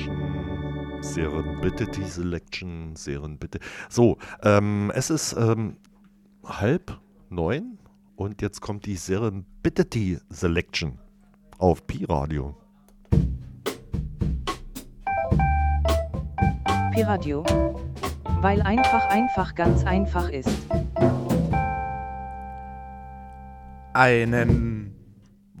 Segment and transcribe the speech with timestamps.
[0.00, 1.02] Selection.
[1.02, 2.96] Serendipity Selection.
[2.96, 3.58] Serendipity.
[3.88, 5.76] So, ähm, es ist ähm,
[6.44, 7.78] halb neun
[8.16, 10.98] und jetzt kommt die Serendipity Selection
[11.58, 12.56] auf Pi-Radio.
[16.92, 17.44] Pi-Radio.
[18.40, 20.48] Weil einfach einfach ganz einfach ist.
[23.92, 24.94] Einen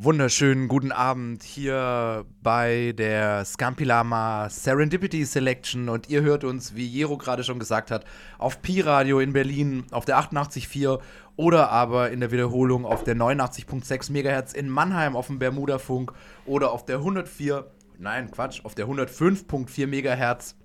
[0.02, 7.18] wunderschönen guten Abend hier bei der Scampilama Serendipity Selection und ihr hört uns, wie Jero
[7.18, 8.06] gerade schon gesagt hat,
[8.38, 11.00] auf Pi Radio in Berlin auf der 88.4
[11.36, 16.14] oder aber in der Wiederholung auf der 89.6 MHz in Mannheim auf dem Bermuda-Funk
[16.46, 17.66] oder auf der 104,
[17.98, 20.56] nein Quatsch, auf der 105.4 MHz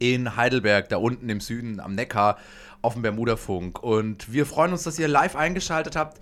[0.00, 2.36] in Heidelberg, da unten im Süden am Neckar
[2.82, 3.80] auf dem Bermuda-Funk.
[3.80, 6.18] Und wir freuen uns, dass ihr live eingeschaltet habt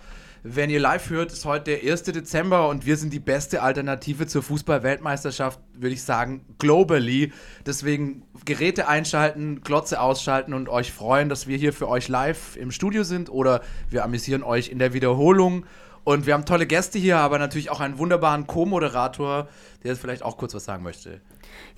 [0.46, 2.02] wenn ihr live hört, ist heute der 1.
[2.02, 7.32] Dezember und wir sind die beste Alternative zur Fußball-Weltmeisterschaft, würde ich sagen, globally.
[7.64, 12.72] Deswegen Geräte einschalten, Glotze ausschalten und euch freuen, dass wir hier für euch live im
[12.72, 15.64] Studio sind oder wir amüsieren euch in der Wiederholung.
[16.04, 19.48] Und wir haben tolle Gäste hier, aber natürlich auch einen wunderbaren Co-Moderator,
[19.82, 21.22] der jetzt vielleicht auch kurz was sagen möchte.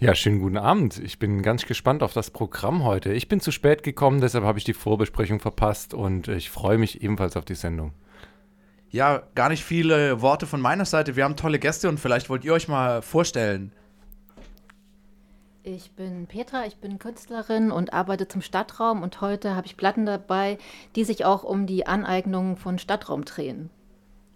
[0.01, 0.99] Ja, schönen guten Abend.
[0.99, 3.13] Ich bin ganz gespannt auf das Programm heute.
[3.13, 7.05] Ich bin zu spät gekommen, deshalb habe ich die Vorbesprechung verpasst und ich freue mich
[7.05, 7.93] ebenfalls auf die Sendung
[8.97, 11.17] ja, gar nicht viele Worte von meiner Seite.
[11.17, 13.71] Wir haben tolle Gäste und vielleicht wollt ihr euch mal vorstellen.
[15.63, 20.07] Ich bin Petra, ich bin Künstlerin und arbeite zum Stadtraum und heute habe ich Platten
[20.07, 20.59] dabei,
[20.95, 23.69] die sich auch um die Aneignung von Stadtraum drehen.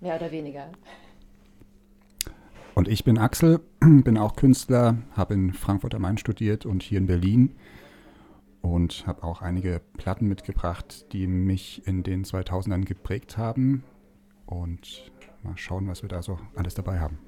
[0.00, 0.68] Mehr oder weniger.
[2.74, 6.98] Und ich bin Axel, bin auch Künstler, habe in Frankfurt am Main studiert und hier
[6.98, 7.56] in Berlin
[8.60, 13.84] und habe auch einige Platten mitgebracht, die mich in den 2000ern geprägt haben
[14.50, 15.10] und
[15.42, 17.18] mal schauen, was wir da so alles dabei haben.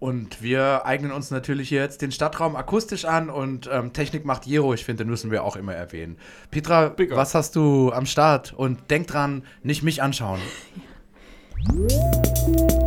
[0.00, 4.74] Und wir eignen uns natürlich jetzt den Stadtraum akustisch an und ähm, Technik macht Jero,
[4.74, 6.18] ich finde, den müssen wir auch immer erwähnen.
[6.50, 7.16] Petra, Bigger.
[7.16, 8.52] was hast du am Start?
[8.52, 10.40] Und denk dran, nicht mich anschauen.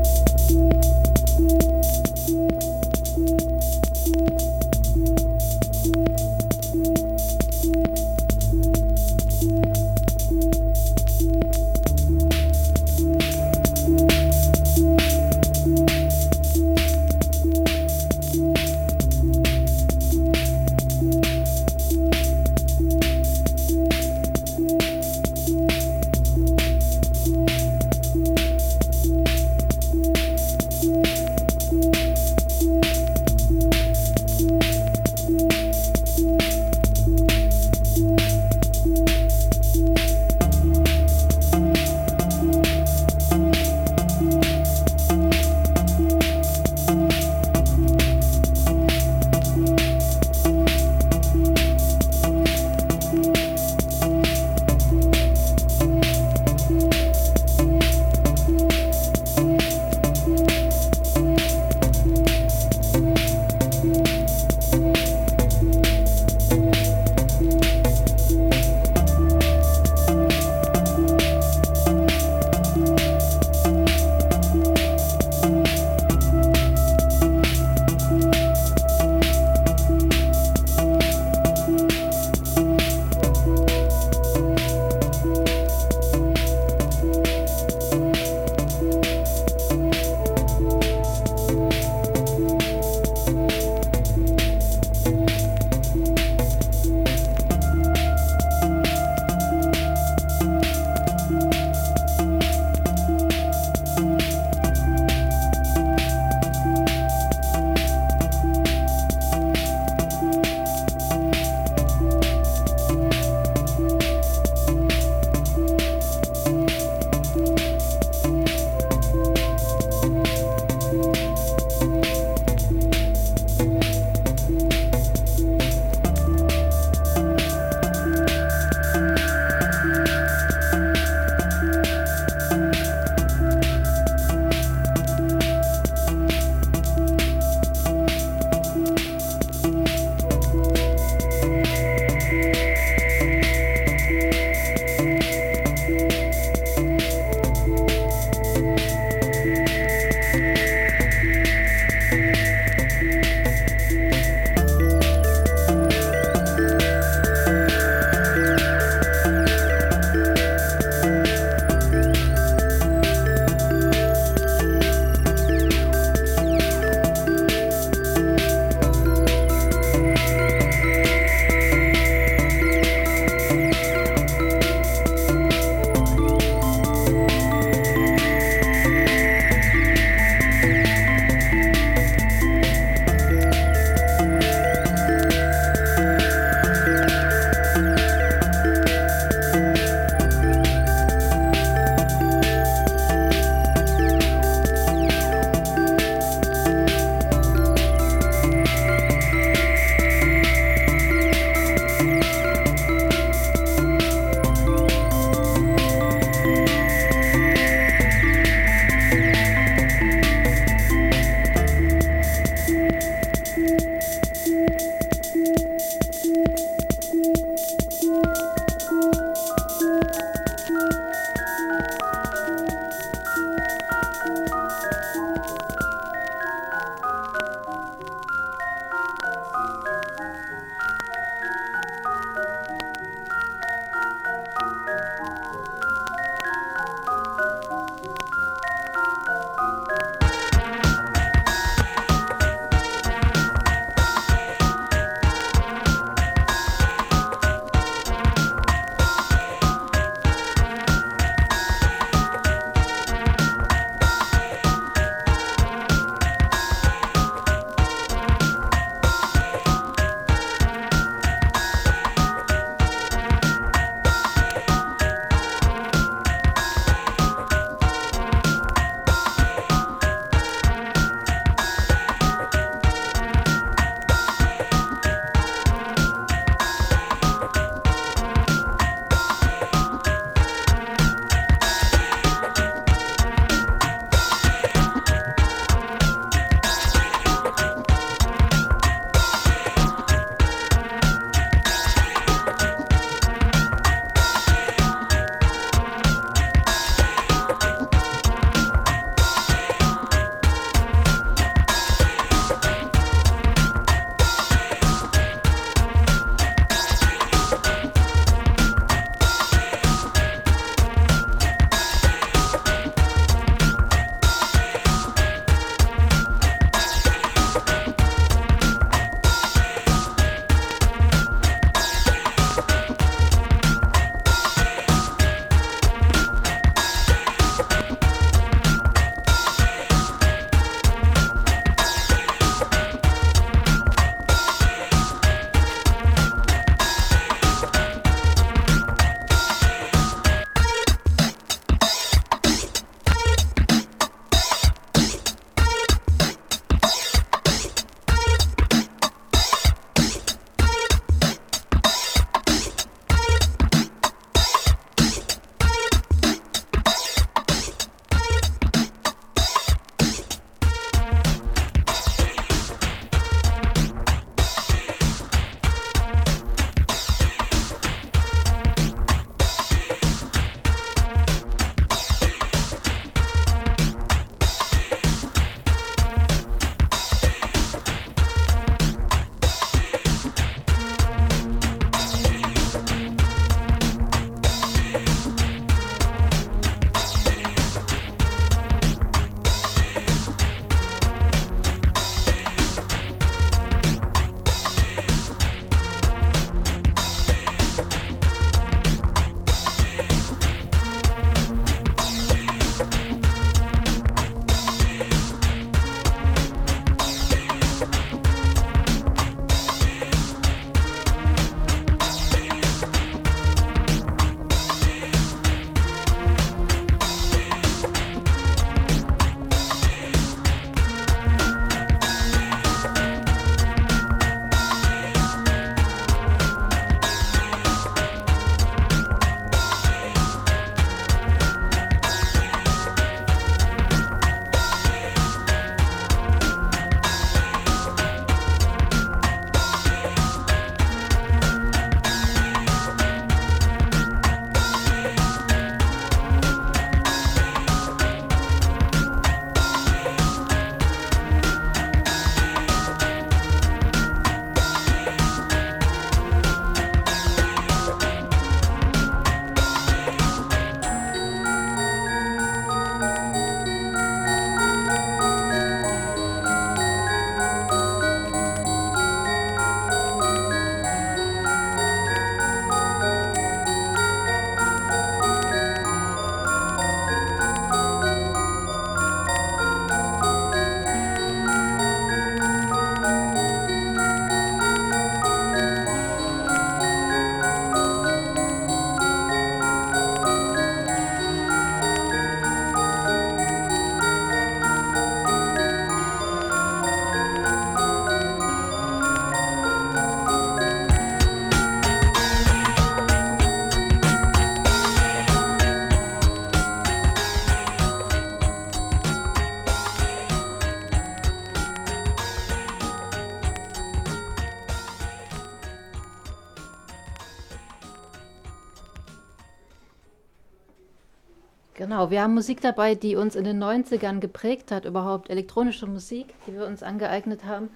[521.98, 526.28] Genau, wir haben Musik dabei, die uns in den 90ern geprägt hat, überhaupt elektronische Musik,
[526.46, 527.72] die wir uns angeeignet haben.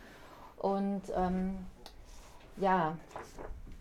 [0.58, 1.56] Und ähm,
[2.58, 3.00] ja,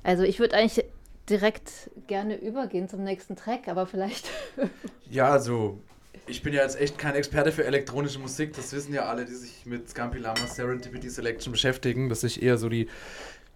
[0.03, 0.87] also ich würde eigentlich
[1.29, 4.31] direkt gerne übergehen zum nächsten Track, aber vielleicht.
[5.11, 5.79] ja, also
[6.27, 8.57] ich bin ja jetzt echt kein Experte für elektronische Musik.
[8.57, 12.57] Das wissen ja alle, die sich mit Scampi Lama Serendipity Selection beschäftigen, dass ich eher
[12.57, 12.89] so die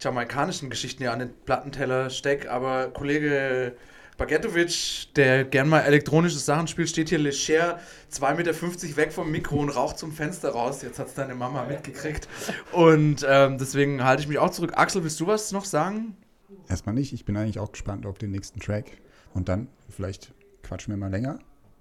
[0.00, 2.52] jamaikanischen Geschichten ja an den Plattenteller stecke.
[2.52, 3.74] Aber Kollege
[4.16, 7.80] Bagetovic, der gern mal elektronische Sachen spielt, steht hier leger
[8.12, 10.82] 2,50 Meter weg vom Mikro und raucht zum Fenster raus.
[10.82, 12.28] Jetzt hat es deine Mama mitgekriegt.
[12.70, 14.72] Und ähm, deswegen halte ich mich auch zurück.
[14.76, 16.16] Axel, willst du was noch sagen?
[16.68, 17.12] Erstmal nicht.
[17.12, 18.92] Ich bin eigentlich auch gespannt auf den nächsten Track.
[19.32, 21.40] Und dann vielleicht quatschen wir mal länger.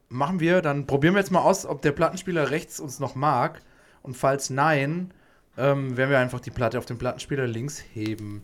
[0.09, 0.61] Machen wir.
[0.61, 3.61] Dann probieren wir jetzt mal aus, ob der Plattenspieler rechts uns noch mag.
[4.01, 5.13] Und falls nein,
[5.55, 8.43] ähm, werden wir einfach die Platte auf den Plattenspieler links heben.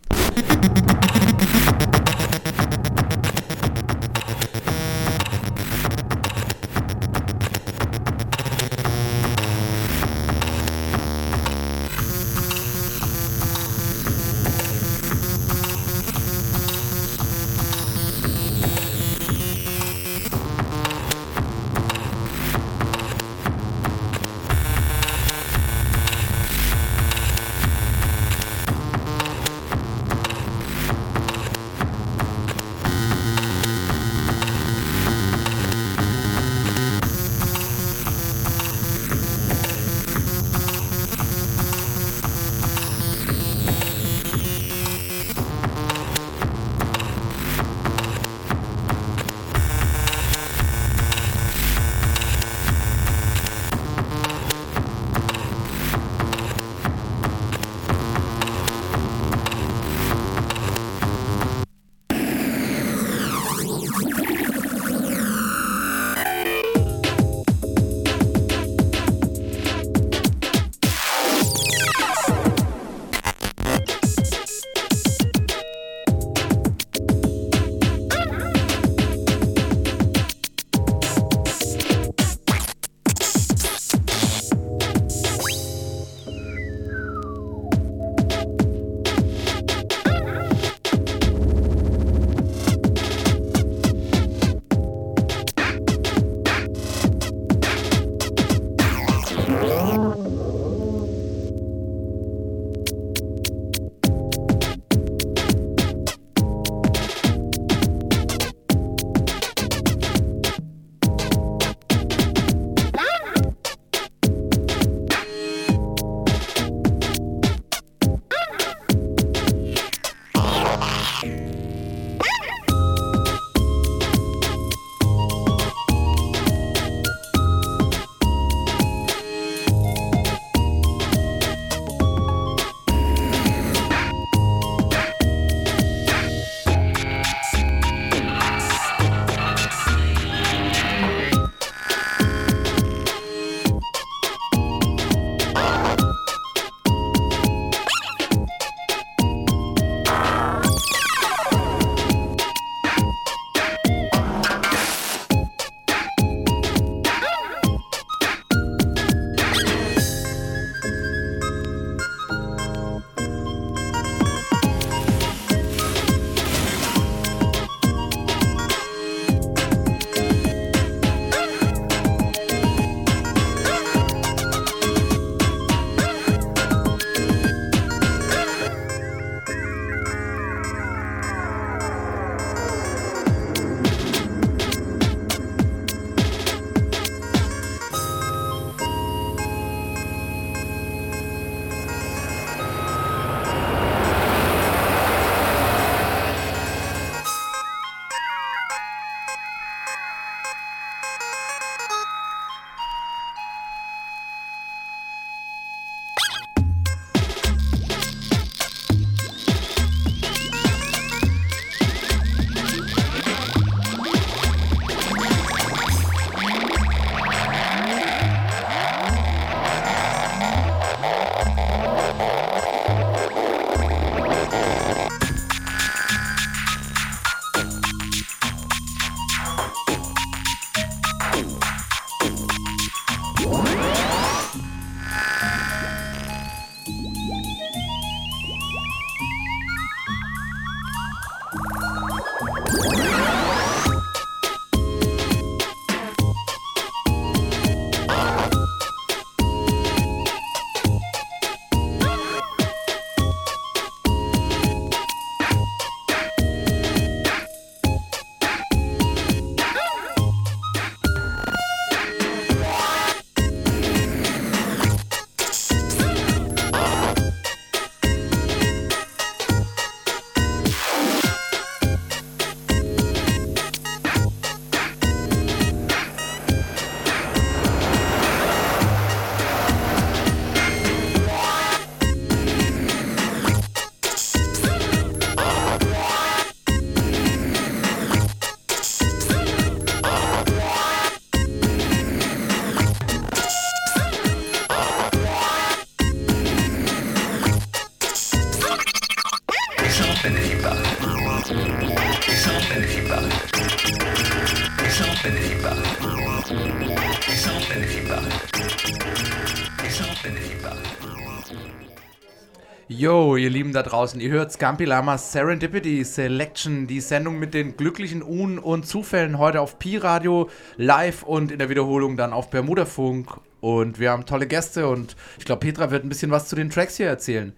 [312.88, 317.78] Yo, ihr Lieben da draußen, ihr hört Scampi Lamas Serendipity Selection, die Sendung mit den
[317.78, 322.50] glücklichen Un- und Zufällen heute auf Pi Radio live und in der Wiederholung dann auf
[322.50, 323.30] Bermudafunk.
[323.62, 326.72] Und wir haben tolle Gäste und ich glaube, Petra wird ein bisschen was zu den
[326.72, 327.54] Tracks hier erzählen.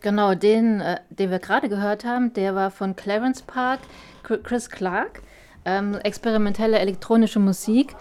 [0.00, 3.80] Genau, den, äh, den wir gerade gehört haben, der war von Clarence Park,
[4.24, 5.22] Chr- Chris Clark,
[5.68, 7.94] ähm, experimentelle elektronische Musik.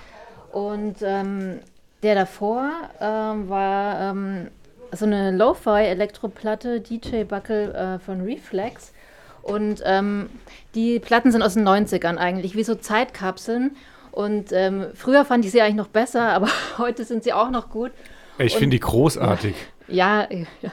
[0.52, 1.60] Und ähm,
[2.04, 4.48] der davor ähm, war ähm,
[4.92, 8.94] so eine Lo-Fi-Elektroplatte, DJ Buckle äh, von Reflex.
[9.42, 10.30] Und ähm,
[10.76, 13.76] die Platten sind aus den 90ern eigentlich, wie so Zeitkapseln.
[14.12, 17.70] Und ähm, früher fand ich sie eigentlich noch besser, aber heute sind sie auch noch
[17.70, 17.92] gut.
[18.38, 19.56] Ich finde die großartig.
[19.90, 20.72] Ja, ja,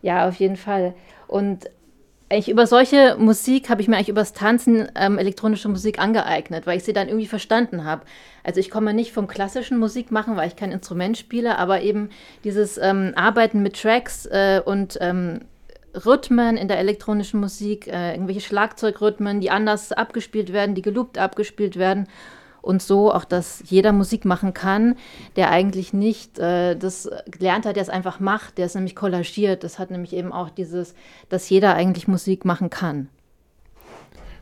[0.00, 0.94] ja, auf jeden Fall.
[1.26, 1.68] Und
[2.30, 6.76] eigentlich über solche Musik habe ich mir eigentlich übers Tanzen ähm, elektronische Musik angeeignet, weil
[6.76, 8.02] ich sie dann irgendwie verstanden habe.
[8.44, 12.10] Also ich komme nicht vom klassischen Musik machen, weil ich kein Instrument spiele, aber eben
[12.44, 15.40] dieses ähm, Arbeiten mit Tracks äh, und ähm,
[16.06, 21.76] Rhythmen in der elektronischen Musik, äh, irgendwelche Schlagzeugrhythmen, die anders abgespielt werden, die geloopt abgespielt
[21.76, 22.06] werden.
[22.62, 24.96] Und so auch, dass jeder Musik machen kann,
[25.36, 29.64] der eigentlich nicht äh, das gelernt hat, der es einfach macht, der es nämlich kollagiert.
[29.64, 30.94] Das hat nämlich eben auch dieses,
[31.28, 33.08] dass jeder eigentlich Musik machen kann.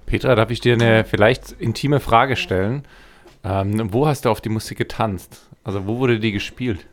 [0.06, 2.84] Petra, darf ich dir eine vielleicht intime Frage stellen?
[3.44, 5.48] Ähm, wo hast du auf die Musik getanzt?
[5.64, 6.86] Also wo wurde die gespielt?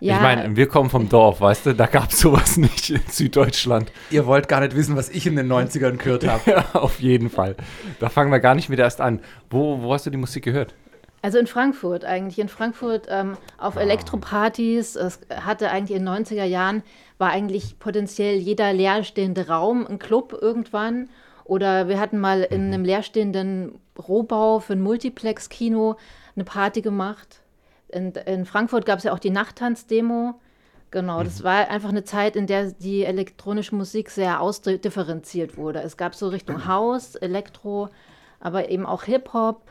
[0.00, 3.90] Ich meine, wir kommen vom Dorf, weißt du, da gab es sowas nicht in Süddeutschland.
[4.10, 6.42] Ihr wollt gar nicht wissen, was ich in den 90ern gehört habe.
[6.46, 7.56] Ja, auf jeden Fall.
[7.98, 9.20] Da fangen wir gar nicht mit erst an.
[9.50, 10.74] Wo, wo hast du die Musik gehört?
[11.22, 12.38] Also in Frankfurt eigentlich.
[12.38, 14.96] In Frankfurt ähm, auf Elektropartys.
[14.96, 16.82] Es hatte eigentlich in den 90er Jahren,
[17.18, 21.08] war eigentlich potenziell jeder leerstehende Raum ein Club irgendwann.
[21.44, 25.96] Oder wir hatten mal in einem leerstehenden Rohbau für ein Multiplex-Kino
[26.34, 27.40] eine Party gemacht.
[27.88, 30.40] In, in Frankfurt gab es ja auch die Nachttanz-Demo.
[30.90, 35.80] Genau, das war einfach eine Zeit, in der die elektronische Musik sehr ausdifferenziert wurde.
[35.82, 37.88] Es gab so Richtung House, Elektro,
[38.40, 39.62] aber eben auch Hip-Hop.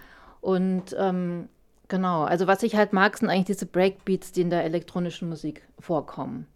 [0.41, 1.49] Und ähm,
[1.87, 5.63] genau, also was ich halt mag, sind eigentlich diese Breakbeats, die in der elektronischen Musik
[5.79, 6.47] vorkommen.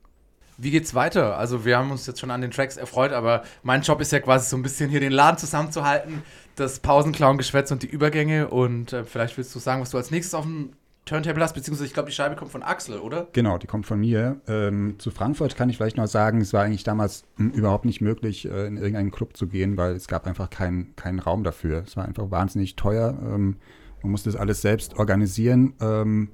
[0.57, 1.37] Wie geht's weiter?
[1.37, 4.19] Also wir haben uns jetzt schon an den Tracks erfreut, aber mein Job ist ja
[4.19, 6.21] quasi so ein bisschen hier den Laden zusammenzuhalten,
[6.57, 8.49] das Pausenclown-Geschwätz und die Übergänge.
[8.49, 10.73] Und äh, vielleicht willst du sagen, was du als nächstes auf dem
[11.09, 13.27] Turntable hast, beziehungsweise ich glaube, die Scheibe kommt von Axel, oder?
[13.33, 14.39] Genau, die kommt von mir.
[14.47, 18.01] Ähm, zu Frankfurt kann ich vielleicht noch sagen, es war eigentlich damals hm, überhaupt nicht
[18.01, 21.83] möglich, äh, in irgendeinen Club zu gehen, weil es gab einfach keinen keinen Raum dafür.
[21.85, 23.17] Es war einfach wahnsinnig teuer.
[23.21, 23.57] Ähm,
[24.01, 25.73] man musste das alles selbst organisieren.
[25.81, 26.29] Ähm,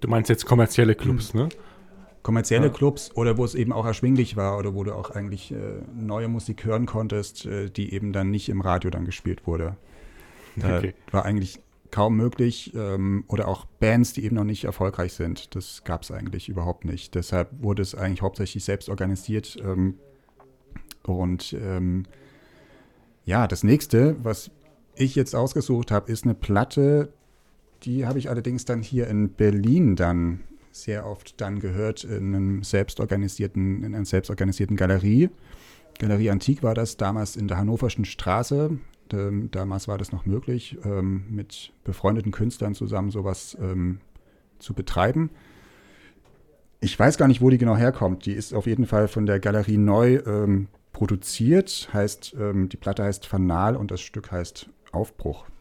[0.00, 1.50] Du meinst jetzt kommerzielle Clubs, ne?
[2.22, 2.72] kommerzielle Ja.
[2.72, 5.56] Clubs oder wo es eben auch erschwinglich war oder wo du auch eigentlich äh,
[5.94, 9.76] neue Musik hören konntest, äh, die eben dann nicht im Radio dann gespielt wurde.
[10.56, 10.94] Da Okay.
[11.10, 15.54] war eigentlich kaum möglich ähm, oder auch Bands, die eben noch nicht erfolgreich sind.
[15.54, 17.14] Das gab es eigentlich überhaupt nicht.
[17.14, 19.56] Deshalb wurde es eigentlich hauptsächlich selbst organisiert.
[19.62, 19.94] Ähm,
[21.02, 22.04] und ähm,
[23.24, 24.50] ja, das nächste, was
[24.94, 27.12] ich jetzt ausgesucht habe, ist eine Platte,
[27.82, 30.40] die habe ich allerdings dann hier in Berlin dann
[30.72, 35.30] sehr oft dann gehört in einem selbstorganisierten, in einer selbstorganisierten Galerie.
[35.98, 38.78] Galerie Antik war das damals in der Hannoverschen Straße.
[39.12, 44.00] Ähm, damals war das noch möglich, ähm, mit befreundeten Künstlern zusammen sowas ähm,
[44.58, 45.30] zu betreiben.
[46.80, 48.24] Ich weiß gar nicht, wo die genau herkommt.
[48.26, 51.90] Die ist auf jeden Fall von der Galerie neu ähm, produziert.
[51.92, 55.44] Heißt, ähm, die Platte heißt Fanal und das Stück heißt Aufbruch.
[55.44, 55.59] Aufbruch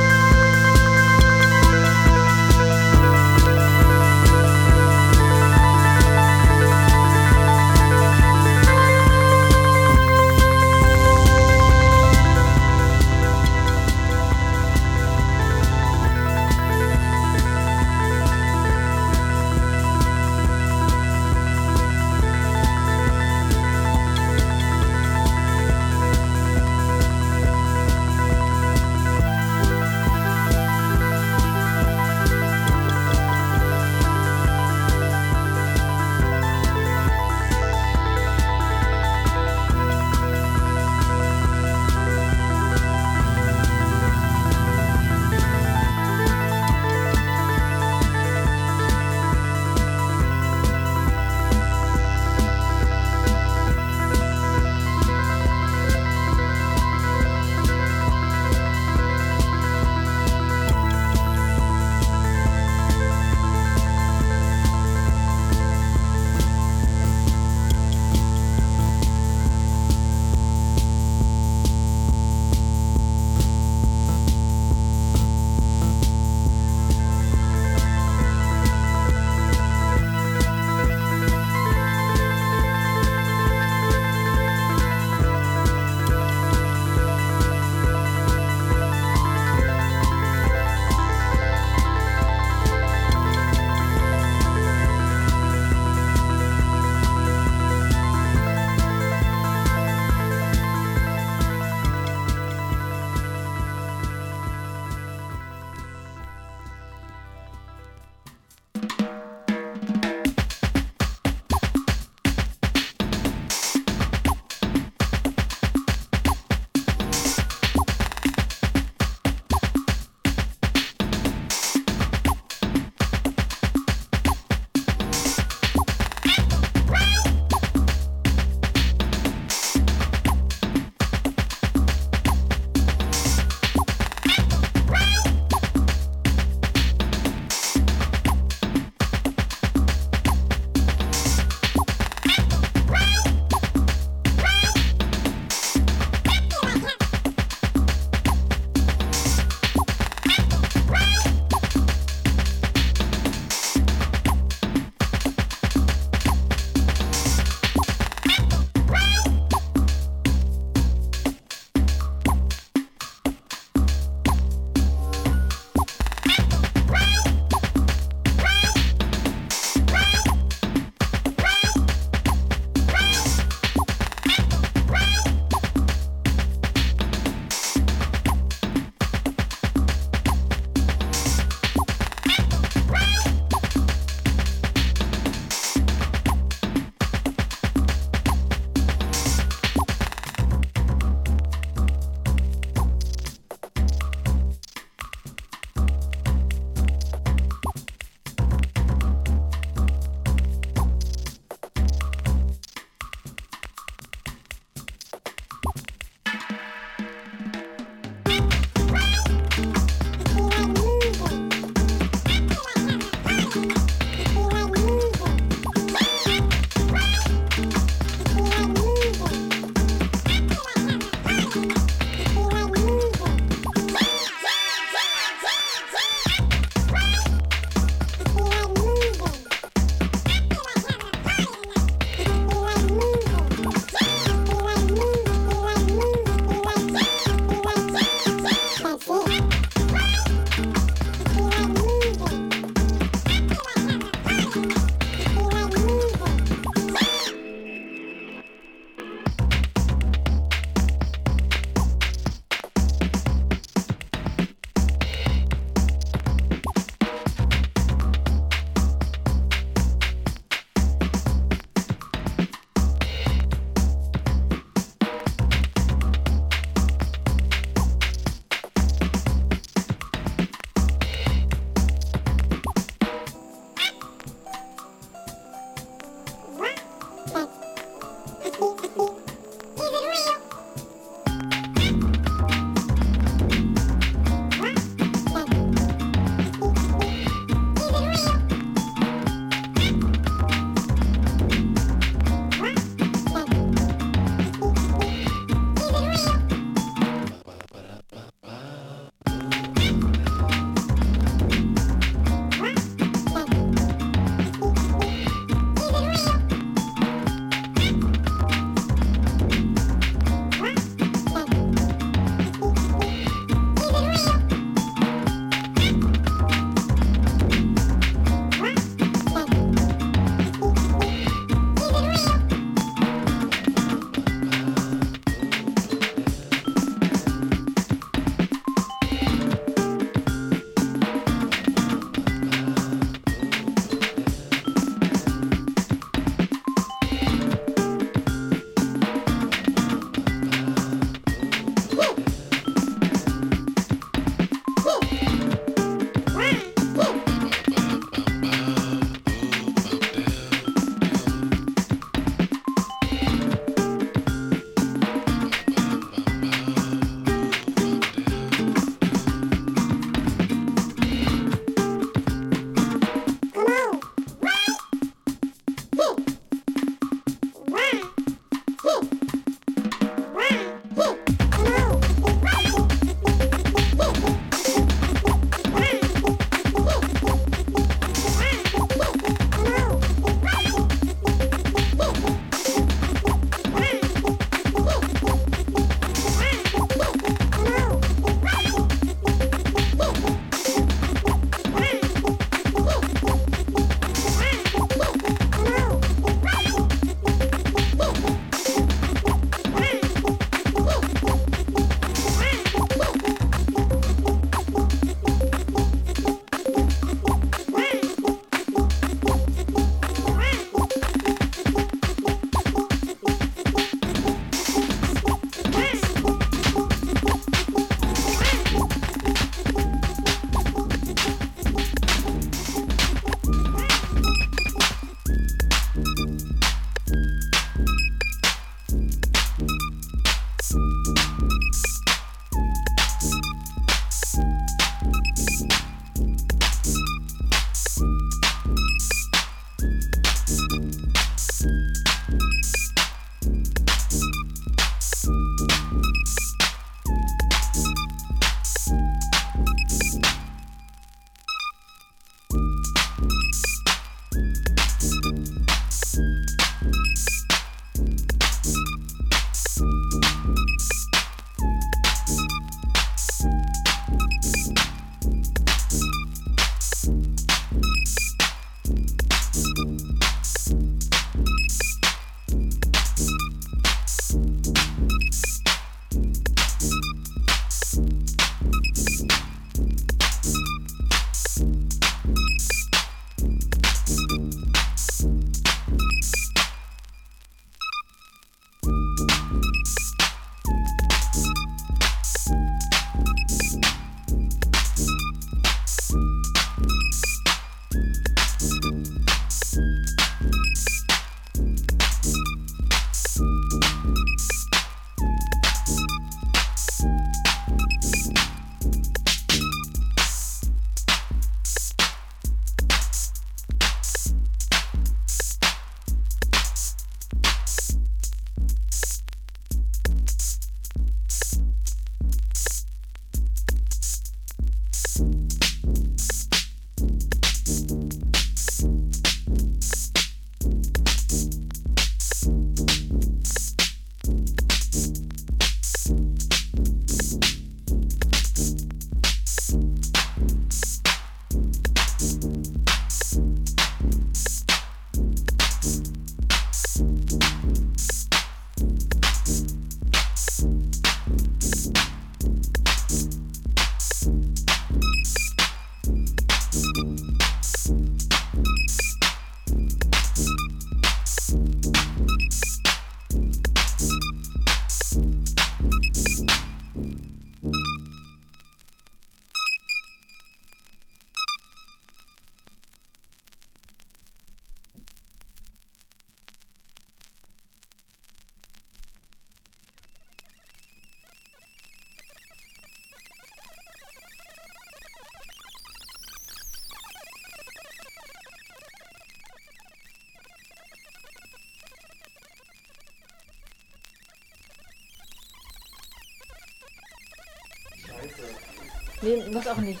[599.22, 600.00] Nee, muss auch nicht.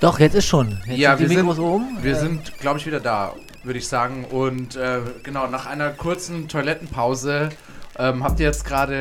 [0.00, 0.78] Doch, jetzt ist schon.
[0.86, 1.98] Jetzt Ja, sind die wir sind- oben.
[2.02, 4.24] Wir Äh, sind, glaube ich, wieder da, würde ich sagen.
[4.26, 7.48] Und äh, genau, nach einer kurzen Toilettenpause
[7.98, 9.00] ähm, habt ihr jetzt gerade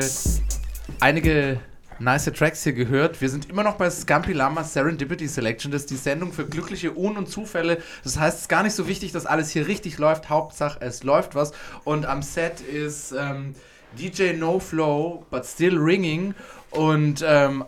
[1.00, 1.60] einige
[2.00, 3.20] nice Tracks hier gehört.
[3.22, 5.72] Wir sind immer noch bei Scampy Lama Serendipity Selection.
[5.72, 7.78] Das ist die Sendung für glückliche Un- und Zufälle.
[8.04, 10.30] Das heißt, es ist gar nicht so wichtig, dass alles hier richtig läuft.
[10.30, 11.52] Hauptsache, es läuft was.
[11.84, 13.54] Und am Set ist ähm,
[13.98, 16.34] DJ No Flow, but still ringing.
[16.72, 17.64] Und ähm,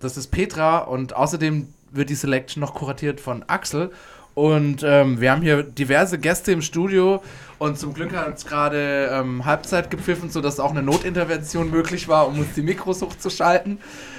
[0.00, 0.78] das ist Petra.
[0.78, 3.90] Und außerdem wird die Selection noch kuratiert von Axel.
[4.34, 7.22] Und ähm, wir haben hier diverse Gäste im Studio
[7.58, 12.28] und zum Glück hat es gerade ähm, Halbzeit gepfiffen, sodass auch eine Notintervention möglich war,
[12.28, 13.78] um uns die Mikros hochzuschalten.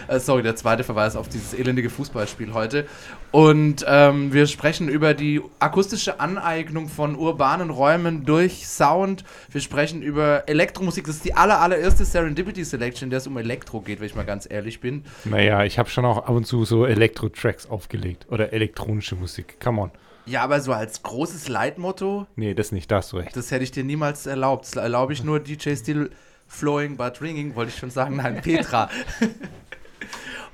[0.09, 2.85] Äh, sorry, der zweite Verweis auf dieses elendige Fußballspiel heute.
[3.31, 9.23] Und ähm, wir sprechen über die akustische Aneignung von urbanen Räumen durch Sound.
[9.51, 11.05] Wir sprechen über Elektromusik.
[11.05, 14.15] Das ist die aller, allererste Serendipity Selection, in der es um Elektro geht, wenn ich
[14.15, 15.05] mal ganz ehrlich bin.
[15.25, 18.25] Naja, ich habe schon auch ab und zu so Elektro-Tracks aufgelegt.
[18.29, 19.59] Oder elektronische Musik.
[19.61, 19.91] Come on.
[20.29, 23.35] Ja, aber so als großes Leitmotto, Nee, das nicht, da hast du recht.
[23.35, 24.65] das hätte ich dir niemals erlaubt.
[24.65, 26.11] Das erlaube ich nur DJ Still
[26.47, 28.17] Flowing but Ringing, wollte ich schon sagen.
[28.17, 28.89] Nein, Petra.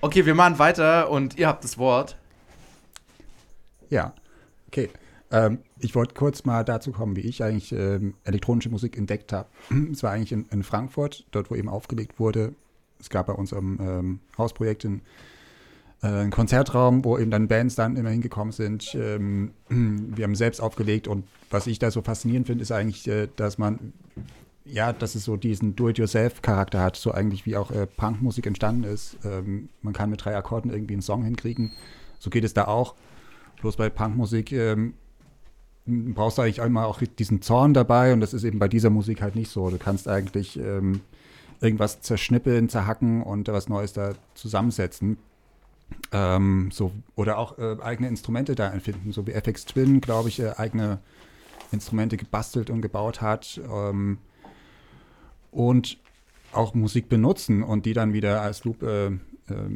[0.01, 2.17] okay, wir machen weiter und ihr habt das Wort.
[3.89, 4.13] Ja,
[4.67, 4.89] okay.
[5.31, 9.49] Ähm, ich wollte kurz mal dazu kommen, wie ich eigentlich ähm, elektronische Musik entdeckt habe.
[9.91, 12.53] Es war eigentlich in, in Frankfurt, dort wo eben aufgelegt wurde.
[12.99, 15.01] Es gab bei unserem ähm, Hausprojekt in,
[16.06, 18.96] äh, einen Konzertraum, wo eben dann Bands dann immer hingekommen sind.
[18.96, 23.28] Ähm, wir haben selbst aufgelegt und was ich da so faszinierend finde, ist eigentlich, äh,
[23.36, 23.94] dass man
[24.68, 29.15] ja, dass es so diesen Do-it-yourself-Charakter hat, so eigentlich wie auch äh, Punkmusik entstanden ist.
[29.24, 31.72] Ähm, man kann mit drei Akkorden irgendwie einen Song hinkriegen.
[32.18, 32.96] So geht es da auch.
[33.62, 34.96] Bloß bei Punkmusik ähm,
[35.86, 39.22] brauchst du eigentlich einmal auch diesen Zorn dabei und das ist eben bei dieser Musik
[39.22, 39.70] halt nicht so.
[39.70, 40.60] Du kannst eigentlich
[41.62, 45.18] irgendwas zerschnippeln, zerhacken und was Neues da zusammensetzen.
[46.12, 50.39] Ähm, so, oder auch äh, eigene Instrumente da empfinden, so wie FX Twin, glaube ich,
[50.39, 51.00] äh, eigene
[51.71, 53.60] Instrumente gebastelt und gebaut hat.
[53.69, 54.19] Ähm,
[55.52, 55.98] und
[56.52, 59.17] auch Musik benutzen und die dann wieder als Loop äh, äh,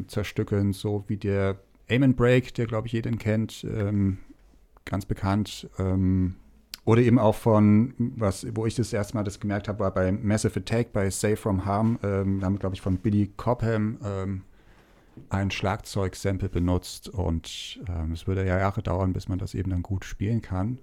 [0.08, 1.58] zerstückeln, so wie der
[1.90, 4.20] Aim and Break, der glaube ich jeden kennt, ähm,
[4.86, 5.70] ganz bekannt.
[5.78, 6.36] Ähm,
[6.86, 10.12] oder eben auch von, was, wo ich das erste Mal das gemerkt habe, war bei
[10.12, 14.00] Massive Attack, bei Safe from Harm, ähm, da haben wir, glaube ich, von Billy Cobham
[14.04, 14.42] ähm,
[15.30, 19.84] ein Schlagzeug-Sample benutzt und ähm, es würde ja Jahre dauern, bis man das eben dann
[19.84, 20.80] gut spielen kann.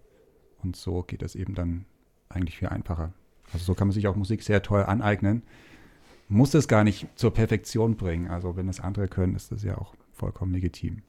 [0.62, 1.84] Und so geht das eben dann
[2.28, 3.12] eigentlich viel einfacher.
[3.52, 5.42] Also so kann man sich auch Musik sehr toll aneignen.
[6.28, 8.28] Muss es gar nicht zur Perfektion bringen.
[8.28, 11.02] Also wenn es andere können, ist das ja auch vollkommen legitim.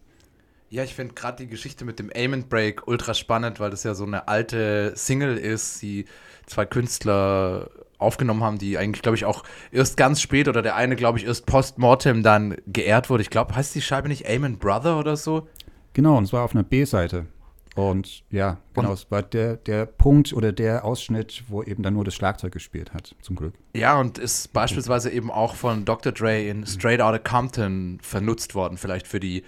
[0.69, 3.83] Ja, ich finde gerade die Geschichte mit dem Aim and Break ultra spannend, weil das
[3.83, 6.05] ja so eine alte Single ist, die
[6.45, 10.95] zwei Künstler aufgenommen haben, die eigentlich, glaube ich, auch erst ganz spät oder der eine,
[10.95, 13.21] glaube ich, erst post-mortem dann geehrt wurde.
[13.21, 15.47] Ich glaube, heißt die Scheibe nicht Aim and Brother oder so?
[15.93, 17.27] Genau, und es war auf einer B-Seite.
[17.75, 22.03] Und ja, genau, es war der, der Punkt oder der Ausschnitt, wo eben dann nur
[22.03, 23.53] das Schlagzeug gespielt hat, zum Glück.
[23.75, 26.11] Ja, und ist beispielsweise eben auch von Dr.
[26.11, 29.43] Dre in Straight Outta Compton vernutzt worden, vielleicht für die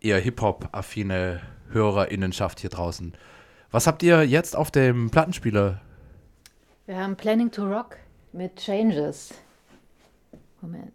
[0.00, 1.40] eher Hip-Hop-affine
[1.70, 3.14] HörerInnenschaft hier draußen.
[3.70, 5.80] Was habt ihr jetzt auf dem Plattenspieler?
[6.86, 7.96] Wir haben Planning to Rock
[8.32, 9.32] mit Changes.
[10.60, 10.92] Moment.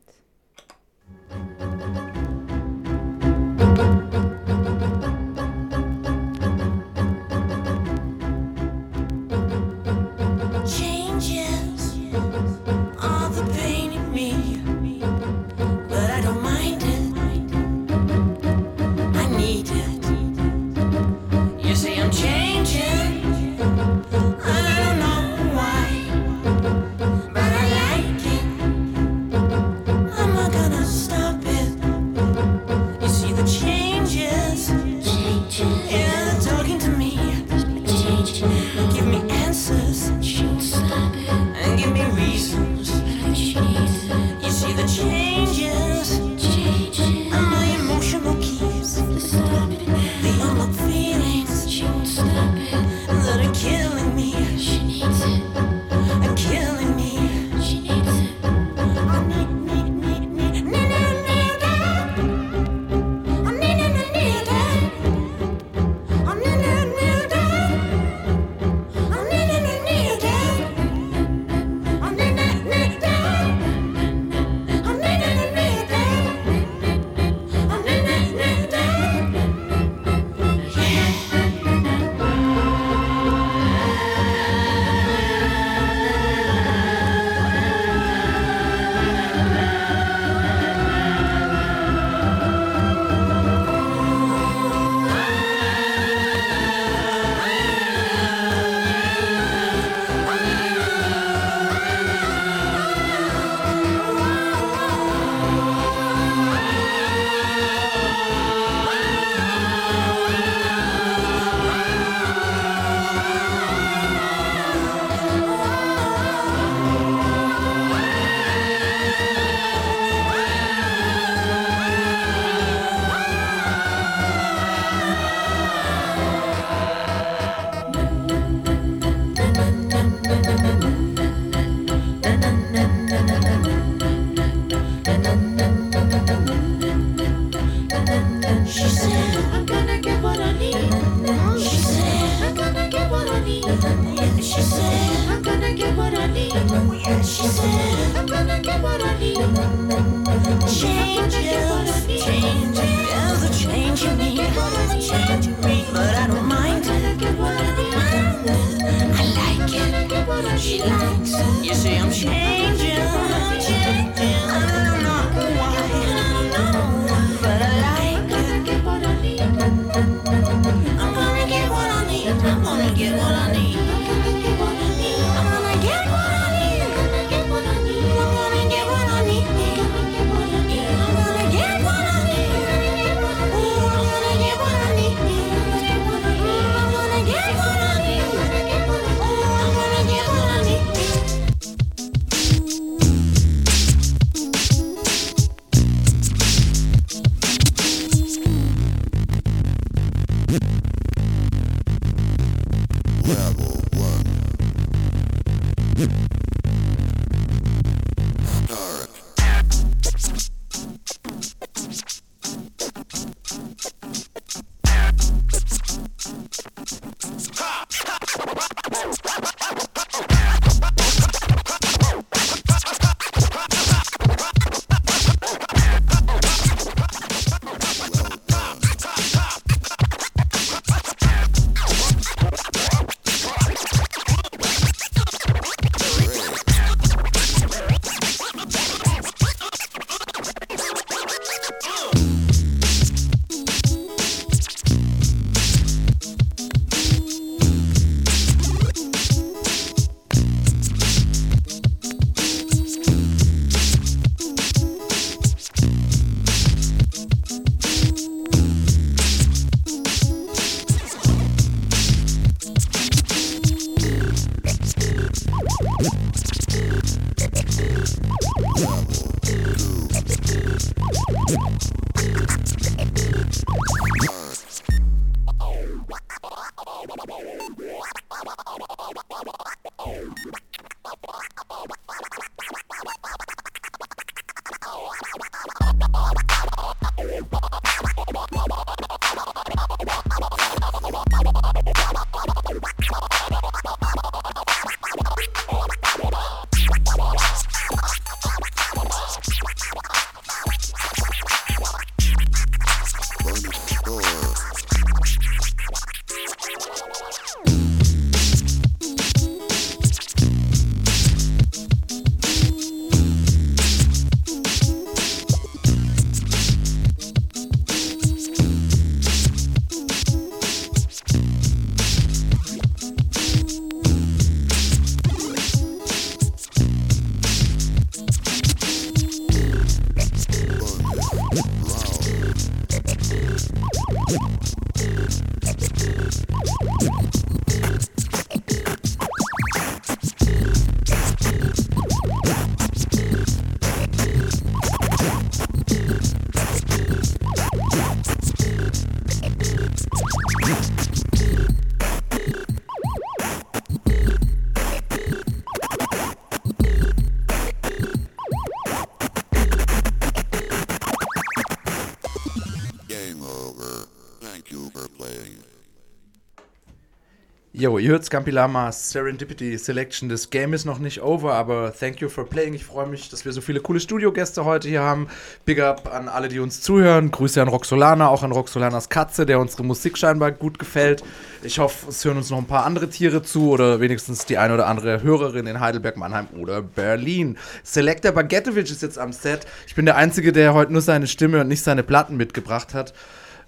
[367.77, 370.29] Jo, ihr hört Scampilamas Serendipity Selection.
[370.29, 372.73] Das Game ist noch nicht over, aber thank you for playing.
[372.73, 375.27] Ich freue mich, dass wir so viele coole Studiogäste heute hier haben.
[375.65, 377.31] Big up an alle, die uns zuhören.
[377.31, 381.21] Grüße an Roxolana, auch an Roxolanas Katze, der unsere Musik scheinbar gut gefällt.
[381.63, 384.73] Ich hoffe, es hören uns noch ein paar andere Tiere zu oder wenigstens die eine
[384.73, 387.57] oder andere Hörerin in Heidelberg, Mannheim oder Berlin.
[387.83, 389.67] Selector Bagetovic ist jetzt am Set.
[389.85, 393.13] Ich bin der Einzige, der heute nur seine Stimme und nicht seine Platten mitgebracht hat.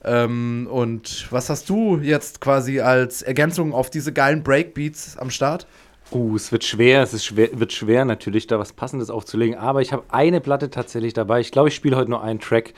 [0.08, 5.68] Ähm, und was hast du jetzt quasi als Ergänzung auf diese geilen Breakbeats am Start?
[6.10, 9.58] Uh, es wird schwer, es ist schwer, wird schwer natürlich, da was Passendes aufzulegen.
[9.58, 11.42] Aber ich habe eine Platte tatsächlich dabei.
[11.42, 12.74] Ich glaube, ich spiele heute nur einen Track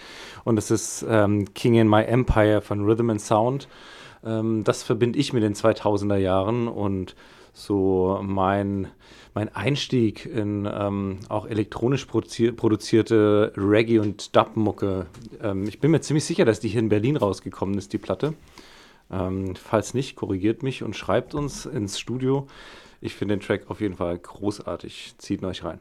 [0.46, 3.68] und das ist ähm, King in My Empire von Rhythm and Sound.
[4.26, 7.16] Ähm, das verbinde ich mit den 2000er Jahren und
[7.54, 8.88] so mein,
[9.34, 15.06] mein Einstieg in ähm, auch elektronisch produzi produzierte Reggae- und Dub-Mucke.
[15.42, 18.34] Ähm, ich bin mir ziemlich sicher, dass die hier in Berlin rausgekommen ist, die Platte.
[19.12, 22.48] Ähm, falls nicht, korrigiert mich und schreibt uns ins Studio.
[23.02, 25.16] Ich finde den Track auf jeden Fall großartig.
[25.18, 25.80] Zieht ihn euch rein.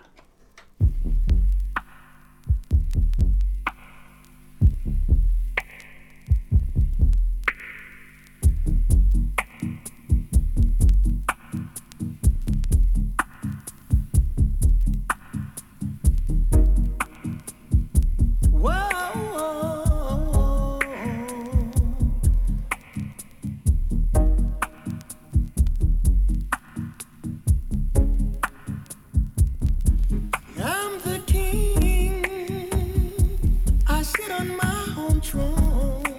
[35.20, 36.17] control.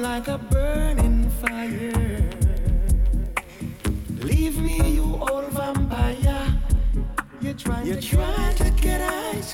[0.00, 2.30] like a burning fire.
[4.22, 6.46] Leave me, you old vampire.
[7.40, 9.00] You're trying, You're to, trying get to get
[9.34, 9.52] ice.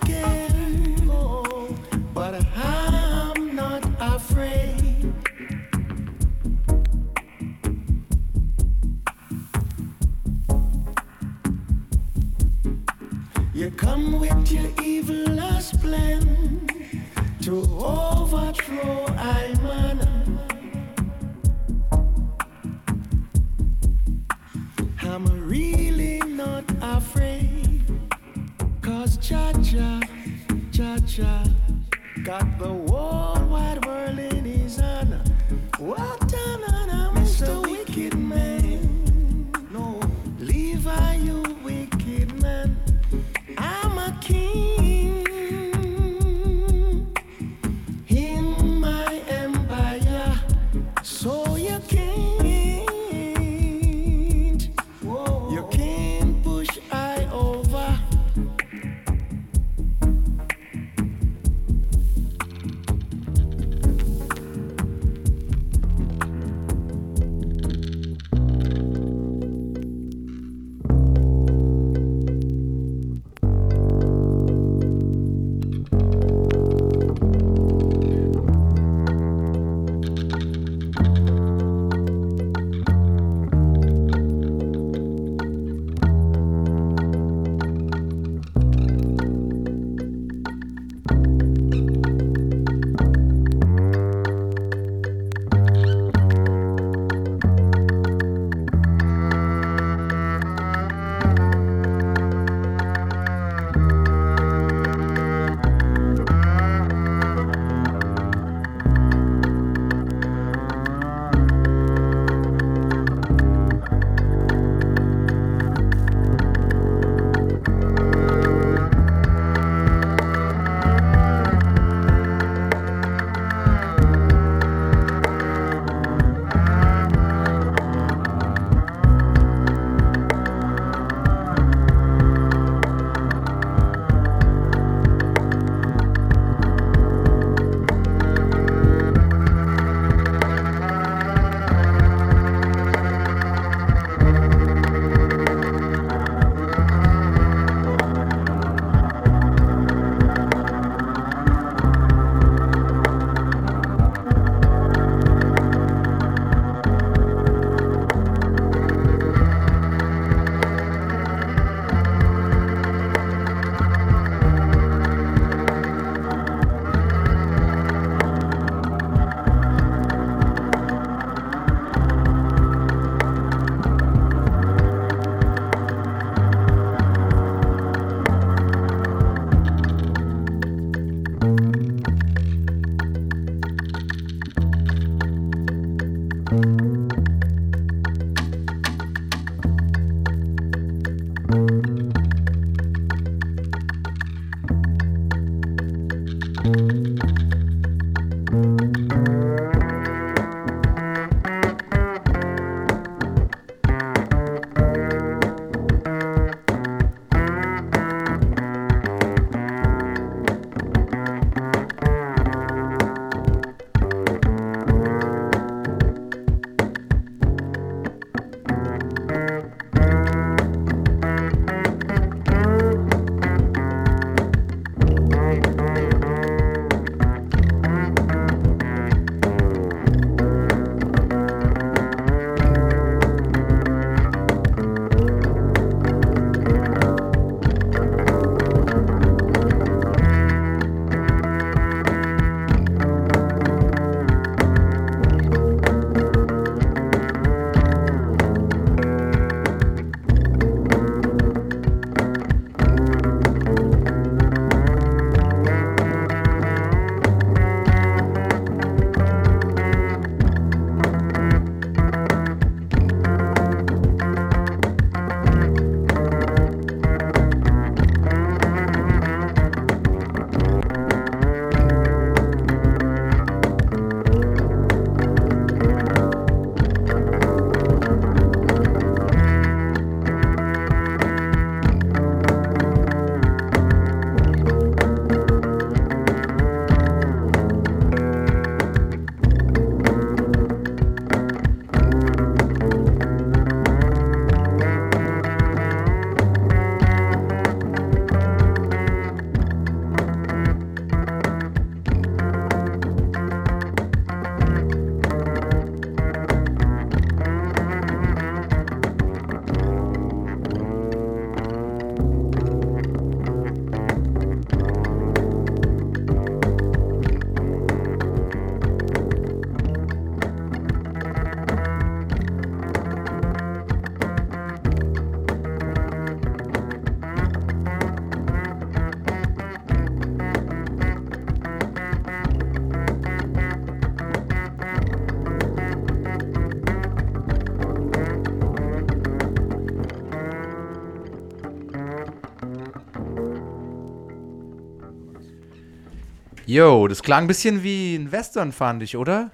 [346.77, 349.51] Yo, das klang ein bisschen wie ein Western, fand ich, oder?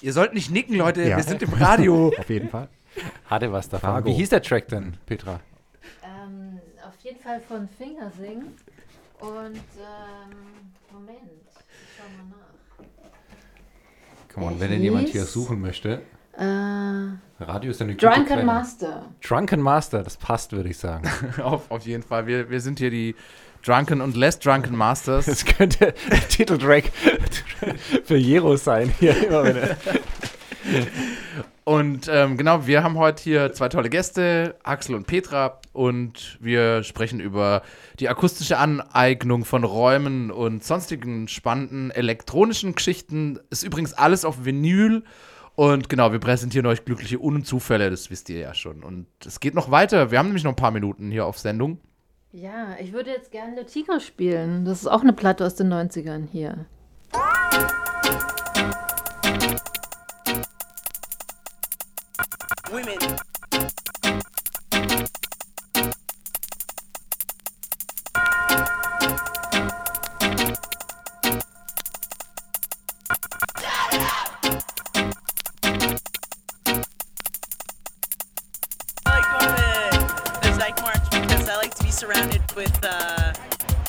[0.00, 1.16] Ihr sollt nicht nicken, Leute, Ja.
[1.16, 2.12] wir sind im Radio.
[2.18, 2.68] Auf jeden Fall.
[3.26, 3.88] Hatte was davon.
[3.90, 4.08] Fargo.
[4.10, 5.38] Wie hieß der Track denn, Petra?
[6.02, 8.42] Ähm, auf jeden Fall von Fingersing.
[9.20, 10.34] Und ähm,
[10.92, 12.84] Moment, ich schau mal nach.
[14.34, 16.02] Come on, wenn denn jemand hier suchen möchte.
[16.32, 16.42] Äh,
[17.44, 18.44] Radio ist eine gute Drunken Quelle.
[18.44, 19.04] Master.
[19.24, 21.08] Drunken Master, das passt, würde ich sagen.
[21.42, 23.14] auf, auf jeden Fall, wir, wir sind hier die
[23.62, 25.26] Drunken und Less Drunken Masters.
[25.26, 26.84] Das könnte der Titeltrack
[28.04, 28.92] für Jero sein.
[28.98, 29.76] Hier immer wenn
[31.64, 36.82] Und ähm, genau, wir haben heute hier zwei tolle Gäste, Axel und Petra, und wir
[36.82, 37.62] sprechen über
[37.98, 43.38] die akustische Aneignung von Räumen und sonstigen spannenden elektronischen Geschichten.
[43.50, 45.04] Ist übrigens alles auf Vinyl.
[45.54, 48.82] Und genau, wir präsentieren euch glückliche Unzufälle, das wisst ihr ja schon.
[48.82, 50.10] Und es geht noch weiter.
[50.10, 51.78] Wir haben nämlich noch ein paar Minuten hier auf Sendung.
[52.34, 54.64] Ja, ich würde jetzt gerne Tigre spielen.
[54.64, 56.64] Das ist auch eine Platte aus den 90ern hier.
[62.70, 63.31] Women.
[82.62, 83.32] With uh,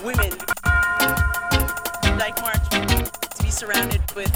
[0.04, 0.32] women.
[2.18, 4.34] Dyke March to be surrounded with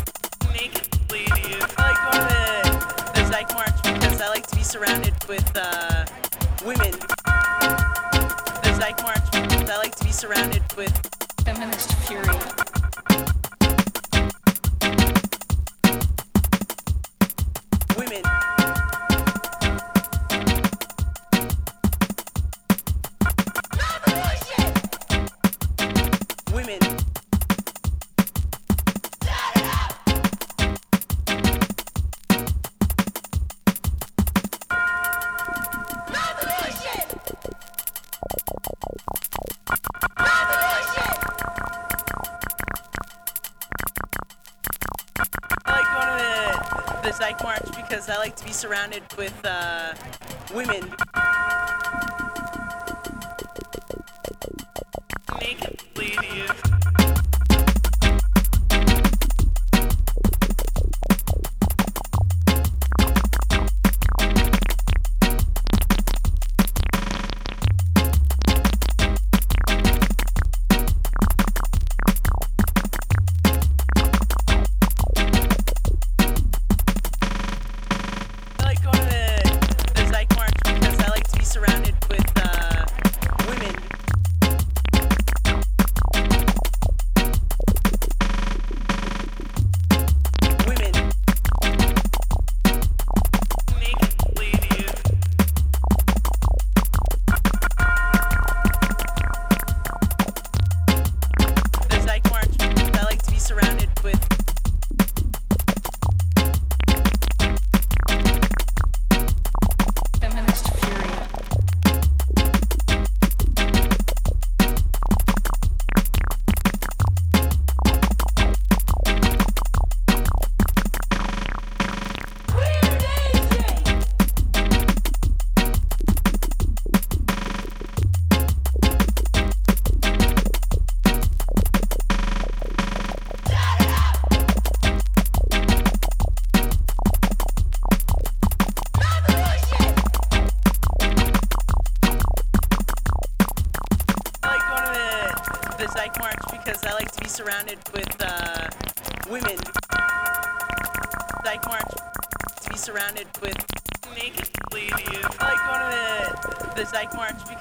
[0.54, 1.64] naked ladies.
[1.76, 6.06] I like going to the Dyke March because I like to be surrounded with uh,
[6.64, 6.92] women.
[8.62, 10.94] The Dyke March because I like to be surrounded with
[11.44, 12.67] feminist fury.
[48.58, 49.94] Surrounded with uh,
[50.52, 50.97] women.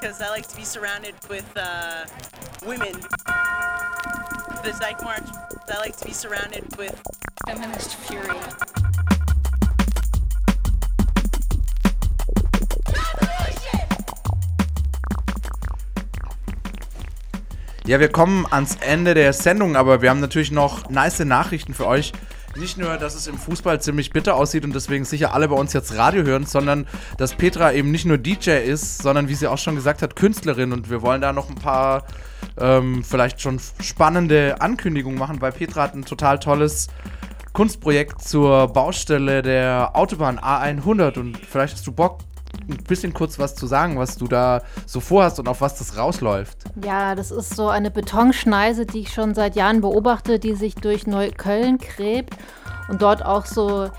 [0.07, 2.07] Because I like to be surrounded with uh,
[2.65, 2.93] women.
[4.63, 5.27] The Zyke March,
[5.69, 6.95] I like to be surrounded with
[7.45, 8.39] feminist fury.
[17.85, 21.87] Ja, wir kommen ans Ende der Sendung, aber wir haben natürlich noch nice Nachrichten für
[21.87, 22.13] euch.
[22.59, 25.73] Nicht nur, dass es im Fußball ziemlich bitter aussieht und deswegen sicher alle bei uns
[25.75, 26.87] jetzt Radio hören, sondern
[27.19, 30.73] dass Petra eben nicht nur DJ ist, sondern wie sie auch schon gesagt hat, Künstlerin.
[30.73, 32.05] Und wir wollen da noch ein paar
[32.59, 36.89] ähm, vielleicht schon spannende Ankündigungen machen, weil Petra hat ein total tolles
[37.53, 42.21] Kunstprojekt zur Baustelle der Autobahn A100 und vielleicht hast du Bock,
[42.69, 45.97] ein bisschen kurz was zu sagen, was du da so vorhast und auf was das
[45.97, 46.59] rausläuft.
[46.85, 51.07] Ja, das ist so eine Betonschneise, die ich schon seit Jahren beobachte, die sich durch
[51.07, 52.35] Neukölln gräbt
[52.89, 53.91] und dort auch so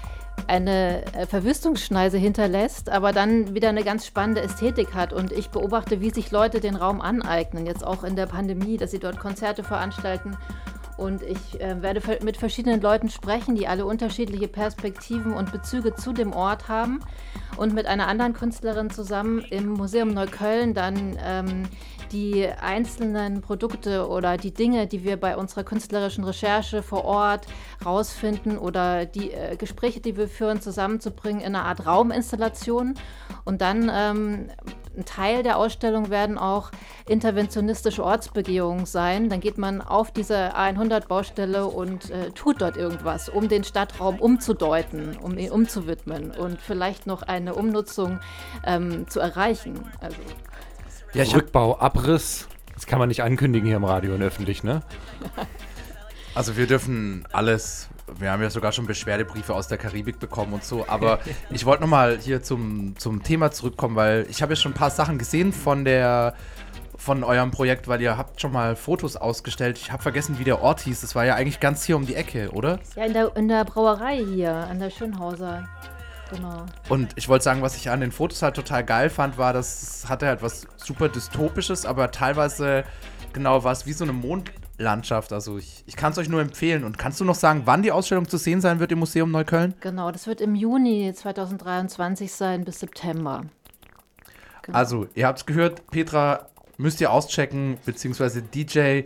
[0.47, 5.11] eine äh, Verwüstungsschneise hinterlässt, aber dann wieder eine ganz spannende Ästhetik hat.
[5.11, 8.91] Und ich beobachte, wie sich Leute den Raum aneignen, jetzt auch in der Pandemie, dass
[8.91, 10.37] sie dort Konzerte veranstalten.
[10.97, 16.11] Und ich äh, werde mit verschiedenen Leuten sprechen, die alle unterschiedliche Perspektiven und Bezüge zu
[16.11, 16.99] dem Ort haben.
[17.55, 21.63] Und mit einer anderen Künstlerin zusammen im Museum Neukölln dann ähm,
[22.11, 27.47] die einzelnen Produkte oder die Dinge, die wir bei unserer künstlerischen Recherche vor Ort
[27.85, 32.95] rausfinden oder die äh, Gespräche, die wir führen, zusammenzubringen in einer Art Rauminstallation.
[33.45, 34.49] Und dann ähm,
[34.97, 36.71] ein Teil der Ausstellung werden auch
[37.07, 39.29] interventionistische Ortsbegehungen sein.
[39.29, 45.17] Dann geht man auf diese A100-Baustelle und äh, tut dort irgendwas, um den Stadtraum umzudeuten,
[45.21, 48.19] um ihn umzuwidmen und vielleicht noch eine Umnutzung
[48.65, 49.75] ähm, zu erreichen.
[50.01, 50.17] Also,
[51.13, 52.47] Ja, ich Rückbau, Abriss.
[52.73, 54.81] Das kann man nicht ankündigen hier im Radio und öffentlich, ne?
[56.35, 57.89] Also wir dürfen alles,
[58.19, 61.17] wir haben ja sogar schon Beschwerdebriefe aus der Karibik bekommen und so, aber
[61.49, 64.91] ich wollte nochmal hier zum, zum Thema zurückkommen, weil ich habe ja schon ein paar
[64.91, 66.35] Sachen gesehen von der
[66.95, 69.79] von eurem Projekt, weil ihr habt schon mal Fotos ausgestellt.
[69.79, 71.01] Ich habe vergessen, wie der Ort hieß.
[71.01, 72.79] Das war ja eigentlich ganz hier um die Ecke, oder?
[72.95, 75.67] ja, in der, in der Brauerei hier, an der Schönhauser.
[76.29, 76.65] Genau.
[76.89, 80.05] Und ich wollte sagen, was ich an den Fotos halt total geil fand, war, das
[80.07, 82.83] hatte halt was super dystopisches, aber teilweise
[83.33, 85.31] genau war es wie so eine Mondlandschaft.
[85.31, 86.83] Also ich, ich kann es euch nur empfehlen.
[86.83, 89.73] Und kannst du noch sagen, wann die Ausstellung zu sehen sein wird im Museum Neukölln?
[89.79, 93.43] Genau, das wird im Juni 2023 sein bis September.
[94.63, 94.77] Genau.
[94.77, 96.47] Also, ihr habt es gehört, Petra
[96.77, 99.03] müsst ihr auschecken, beziehungsweise DJ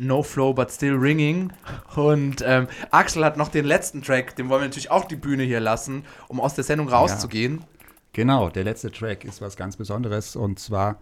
[0.00, 1.52] No Flow but Still Ringing.
[1.94, 5.42] Und ähm, Axel hat noch den letzten Track, dem wollen wir natürlich auch die Bühne
[5.42, 7.64] hier lassen, um aus der Sendung rauszugehen.
[8.12, 11.00] Genau, der letzte Track ist was ganz Besonderes und zwar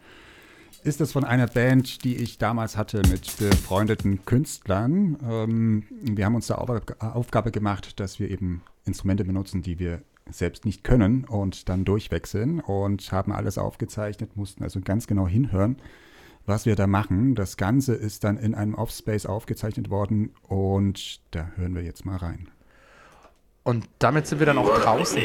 [0.85, 5.17] ist es von einer Band, die ich damals hatte mit befreundeten Künstlern.
[5.29, 10.65] Ähm, wir haben uns da Aufgabe gemacht, dass wir eben Instrumente benutzen, die wir selbst
[10.65, 15.77] nicht können und dann durchwechseln und haben alles aufgezeichnet, mussten also ganz genau hinhören,
[16.49, 17.35] was wir da machen.
[17.35, 22.17] Das Ganze ist dann in einem Offspace aufgezeichnet worden und da hören wir jetzt mal
[22.17, 22.49] rein.
[23.63, 25.23] Und damit sind wir dann auch draußen.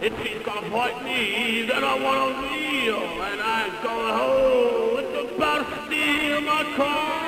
[0.00, 5.24] If he's gonna fight me, then I wanna kneel, and I'm going home with the
[5.36, 5.68] best
[6.36, 7.27] of my car.